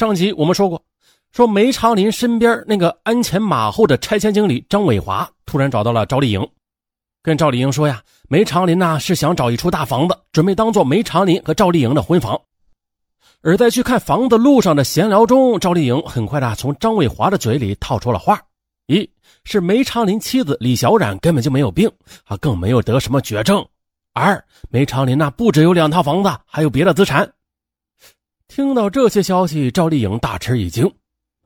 [0.00, 0.82] 上集我们说过，
[1.30, 6.48] 说梅长林身边那个鞍前马后的拆迁经理张伟华突然找到了赵丽颖，
[7.22, 12.40] 跟赵丽颖说呀，梅长林呐是想找一处大房子，准备当做梅长林和赵丽颖的婚房。
[13.42, 18.40] 而在去看房子路上的闲聊中，赵丽颖很快的从张伟华的嘴里套出了话：
[18.86, 19.06] 一
[19.44, 21.86] 是梅长林妻子李小冉根本就没有病，
[22.24, 23.62] 啊，更没有得什么绝症；
[24.14, 27.30] 二梅长林那不只有两套房子，还有别的资产。
[28.60, 30.84] 听到这些消息，赵丽颖大吃一惊，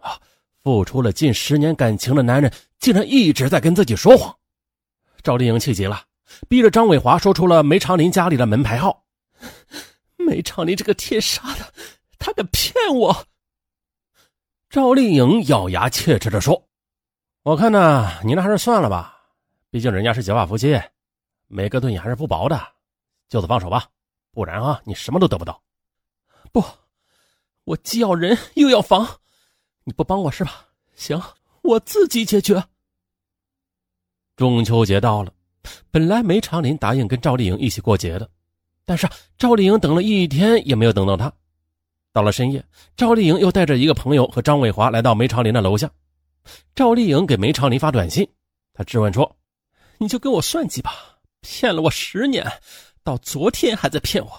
[0.01, 0.21] 啊，
[0.65, 4.37] 付出了近十年感情的男人竟然一直在跟自己说谎。
[5.23, 6.03] 赵丽颖气急了，
[6.49, 9.05] 逼着张伟华说出了梅长林家里的门牌号。
[10.17, 11.73] 梅长林这个天杀的，
[12.19, 13.25] 他敢骗我！
[14.69, 16.67] 赵丽颖咬牙切齿地说
[17.45, 19.17] ：“我看呢，你那还是算了吧，
[19.71, 20.77] 毕竟人家是结发夫妻，
[21.47, 22.61] 每个对你还是不薄的，
[23.29, 23.87] 就此放手吧，
[24.33, 25.63] 不然啊，你什么都得不到。”
[26.51, 26.61] 不。
[27.65, 29.21] 我既要人又要房，
[29.85, 30.67] 你不帮我是吧？
[30.95, 31.21] 行，
[31.63, 32.63] 我自己解决。
[34.37, 35.33] 中秋节到了，
[35.91, 38.29] 本来梅长林答应跟赵丽颖一起过节的，
[38.85, 41.33] 但是赵丽颖等了一天也没有等到他。
[42.13, 42.63] 到了深夜，
[42.97, 45.91] 赵丽颖又带着一个朋友和张伟华来到梅长林的楼下。
[46.75, 48.29] 赵丽颖给梅长林发短信，
[48.75, 49.37] 她质问说
[49.97, 50.93] ：“你就跟我算计吧，
[51.41, 52.47] 骗了我十年，
[53.03, 54.31] 到昨天还在骗我，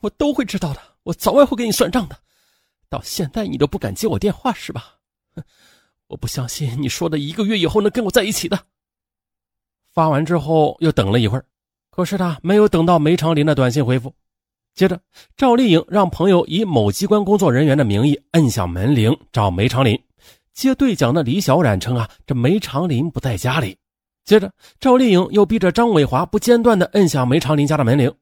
[0.00, 2.18] 我都会知道的，我早晚会给你算账的。”
[2.92, 4.98] 到现在你都不敢接我电话是吧？
[6.08, 8.66] 我不相信你说的一个月以后能跟我在一起的。
[9.90, 11.44] 发完之后又等了一会儿，
[11.90, 14.14] 可是他没有等到梅长林的短信回复。
[14.74, 15.00] 接着，
[15.38, 19.98] 赵丽颖让朋友以某机关工作人员的名义摁响门铃找梅长林。
[20.52, 23.78] 接对讲的李小冉称啊，这梅长林不在家里。
[24.26, 28.14] 接着，赵丽颖又逼着张伟华不间断的摁响梅长林家的门铃，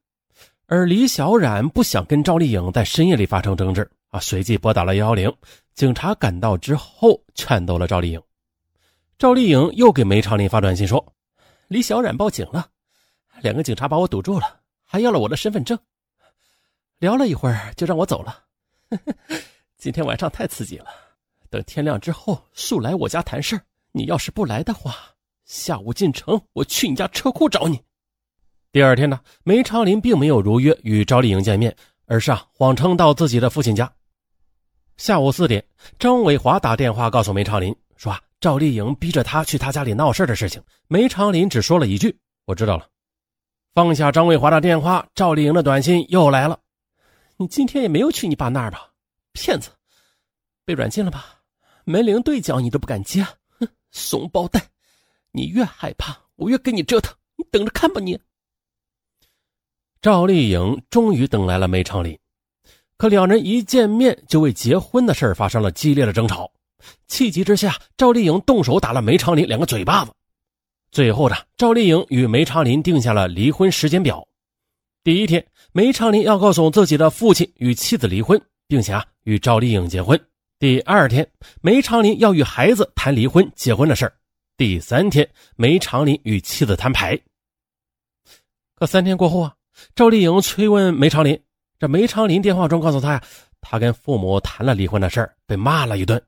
[0.66, 3.90] 而李小冉不想跟赵丽颖在深夜里发生争执。
[4.10, 4.20] 啊！
[4.20, 5.32] 随即拨打了幺幺零，
[5.74, 8.22] 警察赶到之后劝逗了赵丽颖。
[9.18, 11.14] 赵丽颖又给梅长林发短信说
[11.68, 12.68] ：“李小冉报警了，
[13.40, 15.78] 两个警察把我堵住了，还要了我的身份证。
[16.98, 18.44] 聊了一会儿就让我走了。
[19.76, 20.86] 今天晚上太刺激了，
[21.48, 23.60] 等天亮之后速来我家谈事
[23.92, 24.94] 你要是不来的话，
[25.44, 27.80] 下午进城，我去你家车库找你。”
[28.72, 31.74] 第二天呢，梅长林并没有如约与赵丽颖见面，
[32.06, 33.92] 而是啊谎称到自己的父亲家。
[35.00, 35.64] 下午四点，
[35.98, 42.86] 张伟华打电话告诉梅长林说：“啊，赵丽颖逼着他去他家里闹事的事情。”梅长林只说了一句：“我知道了。”
[43.72, 46.60] 放下张伟华的电话，赵丽颖的短信又来了
[47.38, 48.90] ：“你今天也没有去你爸那儿吧？
[49.32, 49.70] 骗子，
[50.66, 51.40] 被软禁了吧？
[51.84, 53.26] 门铃对讲你都不敢接，
[53.58, 54.62] 哼，怂包蛋！
[55.32, 58.20] 你越害怕，我越跟你折腾，你等着看吧你。”
[60.02, 62.19] 赵丽颖终于等来了梅长林。
[63.00, 66.52] 可两人一见面就为结婚的事发生了激烈的争吵，
[67.06, 70.12] 气急之下，赵丽颖动手打了梅长林两个嘴巴子。
[70.92, 74.28] 最后呢赵丽颖与梅长林定下了离婚时间表。
[75.02, 78.38] 第一天，梅长林要告诉自己的父亲与妻子离婚，
[78.68, 80.20] 并且啊与赵丽颖结婚。
[80.58, 81.26] 第二天，
[81.62, 84.12] 梅长林要与孩子谈离婚结婚的事
[84.58, 87.18] 第三天，梅长林与妻子摊牌。
[88.74, 89.54] 可三天过后啊，
[89.94, 91.40] 赵丽颖催问梅长林。
[91.80, 93.22] 这梅长林电话中告诉他呀，
[93.62, 96.22] 他跟父母谈了离婚的事儿，被骂了一顿。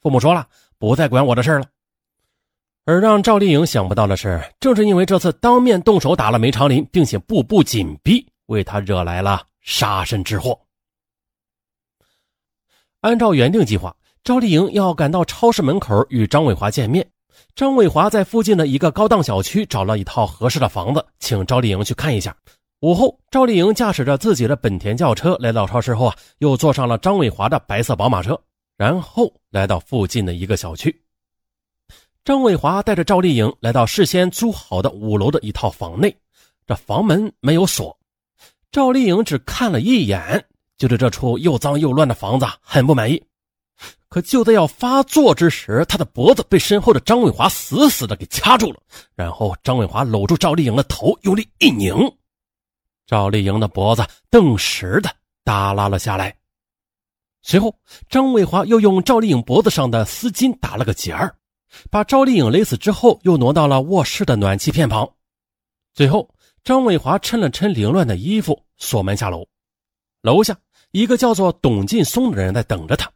[0.00, 0.46] 父母说了，
[0.78, 1.66] 不再管我的事了。
[2.84, 10.56] 而让赵丽颖想不到的是，正是因为这次当面动手打了梅长林，并且步步紧逼，为他惹来了杀身之祸。
[13.00, 17.04] 按照原定计划，赵丽颖要赶到超市门口与张伟华见面。
[17.56, 22.36] 张伟华在附近的一个高档小区找了一套合适的房子，请赵丽颖去看一下。
[22.82, 28.36] 午后，赵丽颖驾驶着自己的本田轿车来到超市后啊，又坐上了张伟华的白色宝马车，
[28.76, 30.92] 然后来到附近的一个小区。
[32.24, 36.12] 张伟华带着赵丽颖来到事先租好的五楼的一套房内，
[36.66, 37.96] 这房门没有锁。
[38.72, 40.44] 赵丽颖只看了一眼，
[40.76, 43.22] 就对这处又脏又乱的房子很不满意。
[44.08, 48.80] 可就在要发作之时，她的脖子被身后的张伟华死死的给掐住了，
[49.14, 51.94] 然后张伟华搂住赵丽颖的头，用力一拧。
[53.06, 55.10] 赵丽颖的脖子顿时的
[55.44, 56.34] 耷拉了下来，
[57.42, 57.74] 随后
[58.08, 61.34] 张伟华又用赵丽颖脖子上的丝巾打了个结儿，
[61.90, 65.08] 把赵丽颖勒死之后，又挪到了卧室的暖气片旁。
[65.94, 66.28] 最后，
[66.64, 69.46] 张伟华抻了抻凌乱的衣服，锁门下楼。
[70.22, 70.56] 楼下
[70.92, 73.10] 一个叫做董劲松的人在等着他。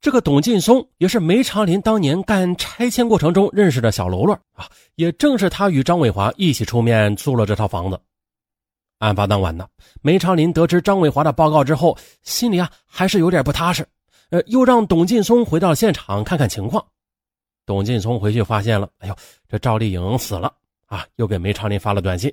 [0.00, 7.98] 这个董劲松也是梅长林当年干拆迁过程中认识的小喽啰啊，也正是他与张伟华一起出面租了这套房子。
[9.02, 9.66] 案发当晚呢，
[10.00, 13.84] 梅长林得知张伟华的报告之后，心里啊还是有点不踏实，
[14.30, 16.84] 呃，又让董劲松回到现场看看情况。
[17.66, 19.16] 董劲松回去发现了，哎呦，
[19.48, 20.52] 这赵丽颖死了
[20.86, 21.04] 啊！
[21.16, 22.32] 又给梅长林发了短信。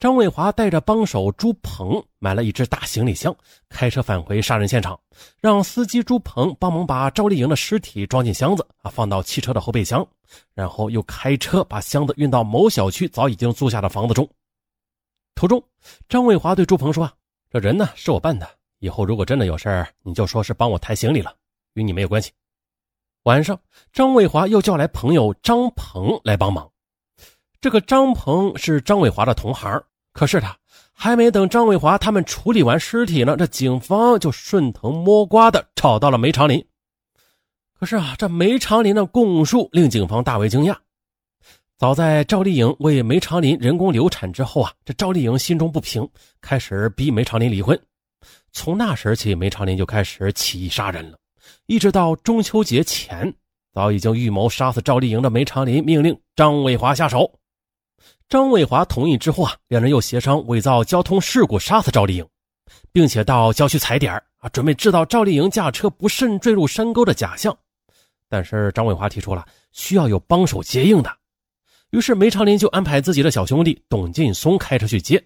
[0.00, 3.34] 张伟华带着帮手朱鹏买了一只大行李箱，
[3.68, 4.98] 开车返回杀人现场，
[5.42, 10.06] 让司机朱鹏帮忙把赵丽颖的尸体装进箱子啊，放到汽车的后备箱，
[10.54, 14.26] 然后又开车把箱子运到某小区早已经租下的房子中。
[15.38, 15.62] 途中，
[16.08, 17.08] 张伟华对朱鹏说：“，
[17.48, 18.48] 这人呢是我办的，
[18.80, 21.32] 以后如果真的有事儿，你就说是帮我抬行李了，
[21.74, 22.32] 与你没有关系。”
[23.22, 23.56] 晚上，
[23.92, 26.68] 张伟华又叫来朋友张鹏来帮忙。
[27.60, 29.80] 这个张鹏是张伟华的同行，
[30.12, 30.58] 可是他
[30.92, 36.66] 还没等张伟华他们处理完尸体呢，这警方就顺藤摸瓜的找到了梅长林。
[37.78, 40.76] 可是啊，这梅长林的供述令警方大为惊讶。
[41.78, 46.06] 早在赵丽颖为梅长林人工流产之后啊，这赵丽颖心中不平，
[46.40, 47.80] 开始逼梅长林离婚。
[48.50, 51.16] 从那时起，梅长林就开始起意杀人了，
[51.66, 53.32] 一直到中秋节前，
[53.72, 57.32] 早已经预谋杀死赵丽颖的梅长林命令张伟华下手。
[58.28, 62.26] 张伟华同意之后啊，两人又协商伪造交通事故杀死赵丽颖，
[62.90, 67.56] 并且到郊区踩点啊，准备制造赵丽颖驾车不慎坠入山沟的假象。
[68.28, 71.16] 但是张伟华提出了需要有帮手接应的，
[71.90, 75.22] 于是梅长林就安排自己的小兄弟董劲松开车去接。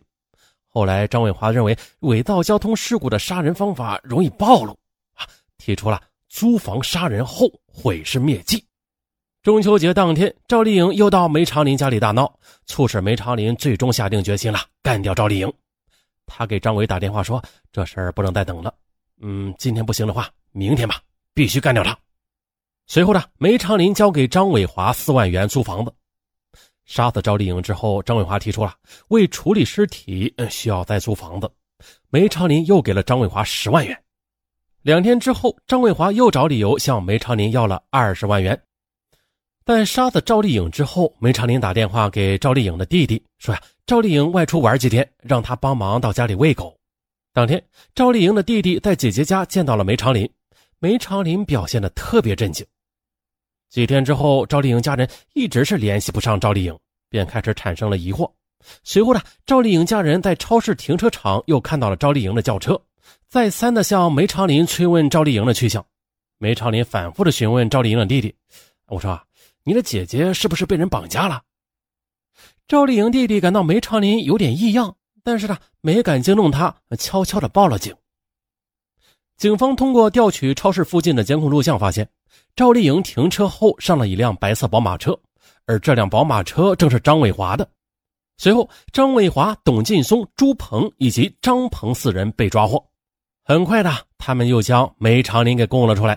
[0.68, 4.72] 后来张伟华认为伪造交通事故的杀人方法容易暴露
[5.14, 5.26] 啊，
[5.58, 8.64] 提出了租房杀人后毁尸灭迹。
[9.42, 12.32] 中秋节当天，赵丽颖又到梅长林家里大闹，
[12.66, 15.52] 促使梅长林最终下定决心了，干掉赵丽颖。
[16.26, 17.42] 他给张伟打电话说
[17.72, 18.72] ：“这事儿不能再等了，
[19.20, 21.00] 嗯，今天不行的话，明天吧，
[21.34, 21.98] 必须干掉他。”
[22.86, 25.92] 随后呢，梅长林交给张伟华四万元租房子。
[26.84, 28.74] 杀死赵丽颖之后，张伟华提出了
[29.08, 31.50] 为处理尸体需要再租房子，
[32.10, 33.98] 梅长林又给了张伟华十万元。
[34.82, 38.60] 两天之后，张伟华又找理由向梅长林要了二十万元。
[39.64, 46.76] 但杀死赵丽颖之后，梅长林打电话给赵丽颖的弟弟说：“呀，赵丽颖外出玩几天，让他帮忙到家里喂狗。”
[47.32, 47.64] 当天，
[47.94, 50.28] 赵丽颖的弟弟在姐姐家见到了梅长林，
[50.80, 52.66] 梅长林表现的特别震惊。
[53.72, 56.78] 几天之后，赵丽颖家人一直是联系不上赵丽颖，
[57.08, 58.30] 便开始产生了疑惑。
[58.84, 62.78] 随后呢，赵丽颖家人在超市停车场又看到了赵丽颖的轿车，
[63.30, 65.82] 再三的向梅长林催问赵丽颖的去向。
[66.36, 68.34] 梅长林反复的询问赵丽颖的弟弟
[68.88, 69.24] ：“我说啊。”
[69.64, 71.40] 你的姐姐是不是被人绑架了？
[72.68, 77.94] 赵丽颖弟弟感到梅长林有点异样，但是呢，没敢惊动他，悄悄的报了警。
[79.42, 82.08] 警方通过调取超市附近的监控录像，发现
[82.54, 85.18] 赵丽颖停车后上了一辆白色宝马车，
[85.66, 87.68] 而这辆宝马车正是张伟华的。
[88.38, 92.80] 随后，张伟华、董劲松、朱鹏以及张鹏四人被抓获。
[93.42, 96.16] 很快的，他们又将梅长林给供了出来。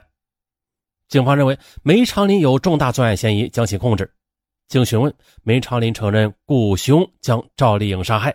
[1.08, 4.08] 警方认为梅长林有重大作案嫌疑，将其控制。
[4.68, 5.12] 经询问，
[5.42, 8.32] 梅长林承认雇凶将赵丽颖杀害。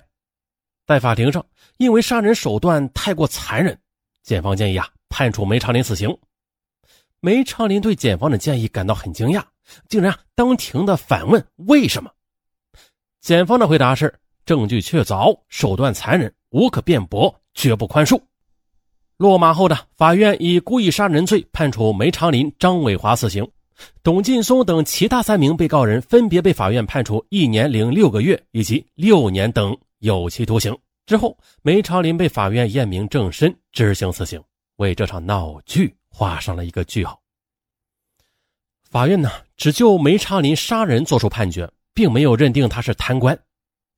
[0.84, 1.46] 在法庭上，
[1.76, 3.78] 因为杀人手段太过残忍，
[4.22, 6.16] 检方建议啊判处梅长林死刑。
[7.20, 9.42] 梅长林对检方的建议感到很惊讶，
[9.88, 12.10] 竟然啊当庭的反问为什么？
[13.20, 14.14] 检方的回答是：
[14.46, 18.18] 证据确凿，手段残忍，无可辩驳，绝不宽恕。
[19.18, 23.46] 落马后的法院以故意杀人罪判处梅长林、张伟华死刑，
[24.02, 30.74] 董劲松等其他三名被告人分别被法院判处一年零六个月以及六年等有期徒刑。
[31.10, 34.40] 之后，梅长林被法院验明正身，执行死刑，
[34.76, 37.20] 为这场闹剧画上了一个句号。
[38.88, 43.36] 法院呢，只就梅长林杀人作出判决，并没有认定他是贪官，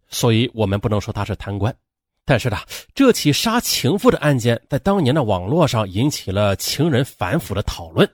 [0.09, 1.77] 所以我们不能说他是贪官。
[2.25, 2.57] 但是呢，
[2.95, 8.11] 这起杀情妇的案件在当年的网络上引起了情人反腐的讨论。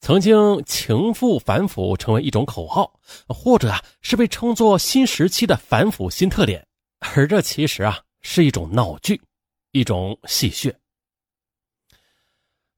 [0.00, 6.66] 曾经，情妇反腐成为一种口号，或者啊是被称作新时期的反腐新特点。
[7.18, 9.20] 而这其实啊是一种闹剧，
[9.72, 10.72] 一种戏谑。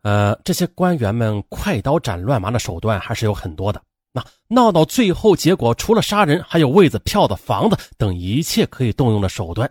[0.00, 3.82] 呃，这些官员们快刀斩乱麻的手段还是有很多的。
[4.12, 9.70] 那闹到最后，结果除了杀人，还有位子、票子、房子等一切可以动用的手段。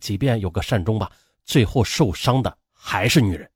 [0.00, 1.10] 即便有个善终吧，
[1.46, 3.50] 最后受伤的还是女人，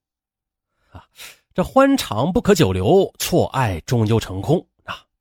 [0.92, 1.04] 啊，
[1.52, 4.66] 这欢场不可久留，错爱终究成空！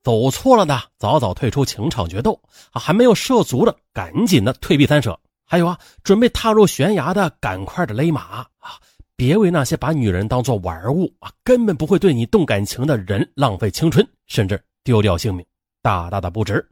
[0.08, 2.80] 走错了的，早早退出情场决斗啊！
[2.80, 5.20] 还没有涉足的，赶紧的退避三舍。
[5.44, 8.80] 还有啊，准备踏入悬崖的，赶快的勒马啊！
[9.18, 15.46] 别为那些把女人当做玩物啊，根本不会对你动感情的人浪费青春，甚至丢掉性命，
[15.82, 16.66] 大大的不值。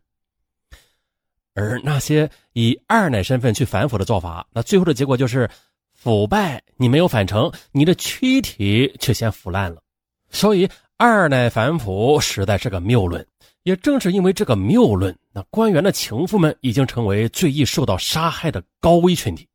[1.56, 5.50] 而那些以二奶身份去反腐的做法，那最后的结果就是
[5.92, 9.82] 腐败你没有反成，你的躯体却先腐烂了。
[10.32, 13.26] 所以二奶反腐实在是个谬论。
[13.64, 19.48] 也正是因为这个谬论，那官员的情妇们已经成为最易受到杀害的高危群体。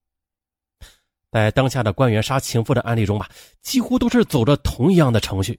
[1.31, 3.29] 在当下的官员杀情妇的案例中吧，
[3.63, 5.59] 几乎都是走着同一样的程序。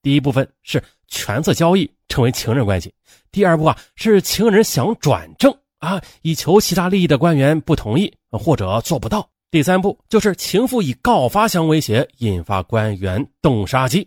[0.00, 2.88] 第一部分是权色交易，成为情人关系；
[3.30, 14.02] 第二步啊是情人想转正啊，以求其他利益的官员不同意或者做不到；第三步就是情妇以告发相威胁，引发官员动杀机；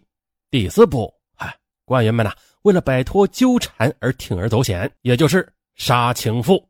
[0.51, 2.35] 第四步，哎，官员们呐。
[2.63, 6.69] 为了摆脱纠缠而铤而走险，也就是杀情妇。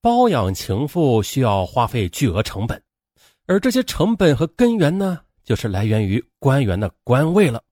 [0.00, 2.82] 包养情妇需要花费巨额成本，
[3.46, 7.62] 而这些成本和根源呢，就是来源于官员的官位了。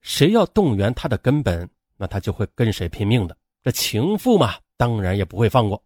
[0.00, 3.36] 谁要动员他的根本，那他就会跟谁拼命的。
[3.62, 5.80] 这情妇嘛，当然也不会放过。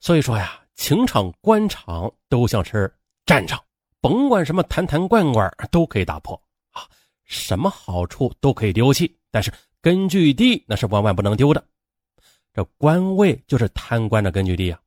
[0.00, 2.92] 所以说呀，情场、官场都像是
[3.24, 3.62] 战场，
[4.00, 6.40] 甭管什么坛坛罐罐都可以打破
[6.70, 6.82] 啊。
[7.24, 11.64] 什么好处都可以丢弃，但是根据地那是万万不能丢的。
[12.52, 14.80] 这官位就是贪官的根据地啊！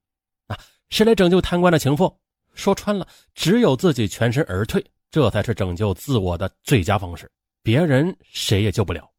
[0.48, 2.14] 啊，谁来拯救贪官的情妇？
[2.54, 7.32] 说穿了，只有自己全身而退，这才是拯救自我的最佳方式。
[7.62, 9.10] 别人谁也救不了。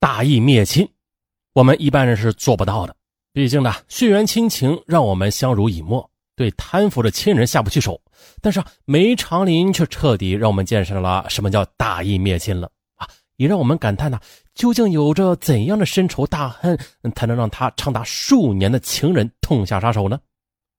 [0.00, 0.86] 大义灭亲，
[1.52, 2.96] 我们一般人是做不到的。
[3.32, 6.10] 毕竟呢，血缘亲情让我们相濡以沫。
[6.36, 7.98] 对贪腐的亲人下不去手，
[8.42, 13.08] 但是梅长林却彻底让我们见识了什么叫大义灭亲了啊！
[13.36, 14.20] 也让我们感叹呐，
[14.54, 16.78] 究竟有着怎样的深仇大恨，
[17.14, 20.20] 才能让他长达数年的情人痛下杀手呢？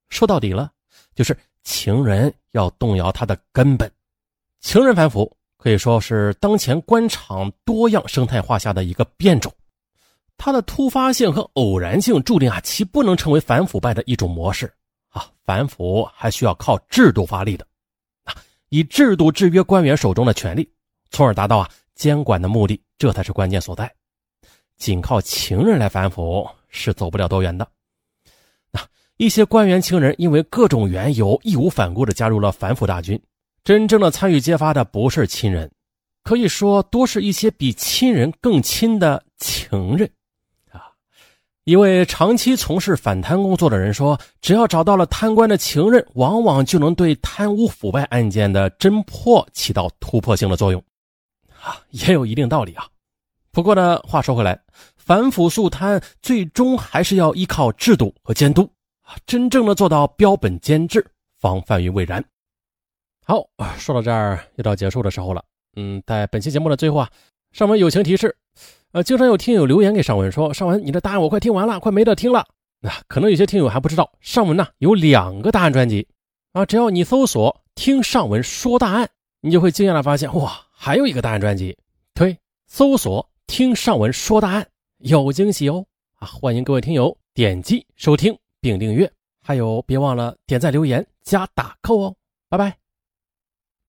[0.10, 0.72] 说到底了，
[1.16, 3.92] 就是情人要动摇他的根本。
[4.62, 9.52] 情人反腐可以说是当前官场多样生态化下的一个变种，
[10.38, 14.72] 它的突发性和偶然性注定啊，其不能成为反腐败的一种模式。
[15.10, 17.66] 啊反腐还需要靠制度发力的，
[18.24, 18.36] 啊，
[18.70, 20.70] 以制度制约官员手中的权力，
[21.10, 23.92] 从而达到啊监管的目的，这才是关键所在。
[24.78, 27.68] 仅靠情人来反腐是走不了多远的。
[28.72, 28.80] 那
[29.18, 33.20] 一些官员情人因为各种缘由，义无反顾的加入了反腐大军，
[33.64, 35.72] 真正的参与揭发的不是亲人，
[36.24, 40.08] 可以说多是一些比亲人更亲的情人。
[41.68, 50.82] 一位长期从事反贪工作的人说：“只要找到了贪官的情人，往往就能对贪污腐败案件的侦破起到突破性的作用。”
[51.62, 52.88] 啊，也有一定道理啊。
[53.52, 54.58] 不过呢，话说回来，
[54.96, 58.72] 反腐肃贪最终还是要依靠制度和监督，
[59.26, 61.06] 真正的做到标本兼治，
[61.38, 62.24] 防范于未然。
[63.26, 63.46] 好，
[63.78, 65.44] 说到这儿又到结束的时候了。
[65.76, 67.10] 嗯，在本期节目的最后啊，
[67.52, 68.34] 上文友情提示。
[68.94, 72.46] 呃，经常有听友留言给尚文说：“尚文，你的答案我快听完了，快没得听了。”
[72.80, 76.08] 那可能有些听友还不知道，尚文呢有两个答案专辑
[76.54, 76.66] 啊。
[76.66, 79.10] 只要你搜索“听尚文说答案”，
[79.42, 81.78] 你就会惊讶的发现，哇，还有一个答案专辑。
[82.14, 84.68] 对，搜索“听尚文说答案”，
[85.00, 85.86] 有惊喜哦！
[86.20, 89.12] 啊，欢迎各位听友点击收听并订阅，
[89.44, 92.16] 还有别忘了点赞、留言、加打 call 哦。
[92.50, 92.87] 拜拜。